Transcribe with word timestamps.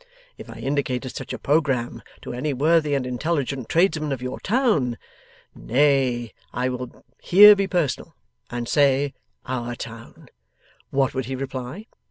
If 0.35 0.49
I 0.49 0.55
indicated 0.55 1.15
such 1.15 1.31
a 1.31 1.37
programme 1.37 2.01
to 2.23 2.33
any 2.33 2.53
worthy 2.53 2.95
and 2.95 3.05
intelligent 3.05 3.69
tradesman 3.69 4.11
of 4.11 4.19
your 4.19 4.39
town 4.39 4.97
nay, 5.53 6.33
I 6.51 6.69
will 6.69 7.05
here 7.21 7.55
be 7.55 7.67
personal, 7.67 8.15
and 8.49 8.67
say 8.67 9.13
Our 9.45 9.75
town 9.75 10.29
what 10.89 11.13
would 11.13 11.25
he 11.25 11.35
reply? 11.35 11.85